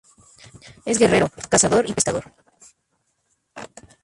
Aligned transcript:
Es 0.83 0.97
guerrero, 0.97 1.29
cazador 1.47 1.87
y 1.87 1.93
pescador. 1.93 2.33